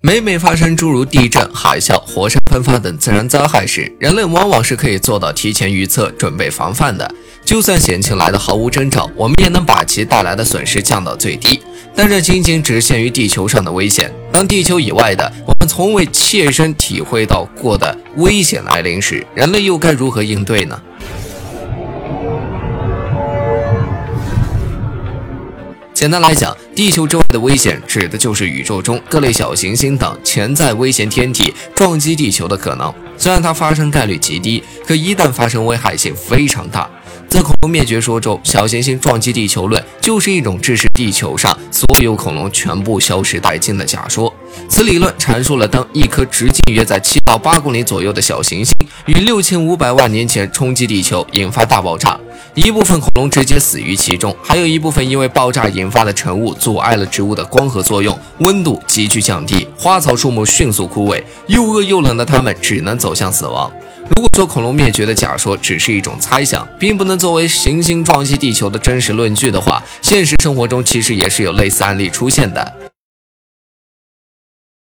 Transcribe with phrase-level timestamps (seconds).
[0.00, 7.12] 每每发生诸如地震、海啸、火山喷发等自然灾害时，人类往往是可以做到提前预测、准备防范的。
[7.44, 11.60] 就算险情来的毫无征兆，我们也能把其带来的损失降到最低。
[11.96, 14.08] 但这仅仅只限于地球上的危险。
[14.30, 20.80] 当地球以外的我们从未切身体会到过的危险来临时，人类又该如何应对呢？
[25.98, 32.94] 简单来讲，地球之外的危险指的就是宇宙中各类小行星等潜在危险天体撞击地球的可能。
[33.16, 36.88] 虽然它发生概率极低，可一旦发生，危害性非常大。
[37.28, 44.32] 在灭绝说中，小行星撞击地球论就是一种致使地球上所有恐龙全部消失殆尽的假说。
[44.68, 48.74] 此理论阐述了当一颗直径约在七到八公里左右的小行星
[49.06, 52.18] 于六千五百万年前冲击地球，引发大爆炸，
[52.54, 63.70] 一部分恐龙直接死于其中，还有一部分因为爆炸引发的尘雾阻碍了植物的光合作用，温度急剧降低，花草树木迅速枯萎，又饿又冷的它们只能走向死亡。
[64.10, 72.87] 如果说恐龙灭绝的假说只是一种猜想，并不能作为行星撞击地球的真实论据的话，现实生活中其实也是有类似案例出现的。